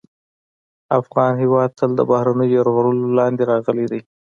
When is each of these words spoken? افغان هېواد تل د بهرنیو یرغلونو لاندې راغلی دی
افغان 0.99 1.33
هېواد 1.43 1.69
تل 1.79 1.91
د 1.95 2.01
بهرنیو 2.11 2.53
یرغلونو 2.57 3.05
لاندې 3.19 3.43
راغلی 3.51 3.85
دی 3.91 4.01